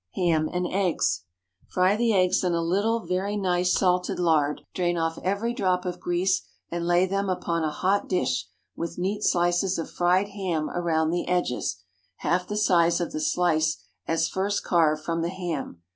HAM 0.15 0.49
AND 0.51 0.65
EGGS. 0.65 1.25
Fry 1.67 1.95
the 1.95 2.11
eggs 2.11 2.43
in 2.43 2.55
a 2.55 2.61
little 2.63 3.05
very 3.05 3.37
nice 3.37 3.71
salted 3.71 4.17
lard; 4.17 4.61
drain 4.73 4.97
off 4.97 5.19
every 5.19 5.53
drop 5.53 5.85
of 5.85 5.99
grease, 5.99 6.41
and 6.71 6.87
lay 6.87 7.05
them 7.05 7.29
upon 7.29 7.63
a 7.63 7.69
hot 7.69 8.09
dish, 8.09 8.47
with 8.75 8.97
neat 8.97 9.21
slices 9.21 9.77
of 9.77 9.91
fried 9.91 10.29
ham 10.29 10.71
around 10.71 11.11
the 11.11 11.27
edges, 11.27 11.83
half 12.15 12.47
the 12.47 12.57
size 12.57 12.99
of 12.99 13.11
the 13.11 13.21
slice 13.21 13.77
as 14.07 14.27
first 14.27 14.63
carved 14.63 15.03
from 15.03 15.21
the 15.21 15.29
ham. 15.29 15.83